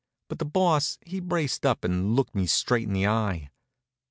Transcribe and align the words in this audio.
But 0.29 0.39
the 0.39 0.45
Boss 0.47 0.97
he 1.05 1.19
braced 1.19 1.63
up 1.63 1.83
and 1.83 2.15
looked 2.15 2.33
me 2.33 2.47
straight 2.47 2.87
in 2.87 2.93
the 2.93 3.05
eye. 3.05 3.51